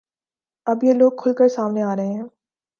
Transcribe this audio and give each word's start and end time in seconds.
اب 0.67 0.83
یہ 0.83 0.93
لوگ 0.93 1.11
کھل 1.17 1.33
کر 1.33 1.47
سامنے 1.47 1.81
آ 1.81 1.95
رہے 1.95 2.13
ہیں 2.13 2.23